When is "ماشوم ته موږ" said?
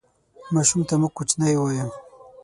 0.53-1.11